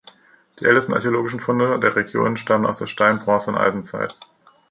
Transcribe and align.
Die 0.59 0.65
ältesten 0.65 0.93
archäologischen 0.95 1.39
Funde 1.39 1.79
der 1.79 1.95
Region 1.95 2.35
stammen 2.35 2.65
aus 2.65 2.79
der 2.79 2.87
Stein-, 2.87 3.19
Bronze- 3.19 3.51
und 3.51 3.57
Eisenzeit. 3.59 4.15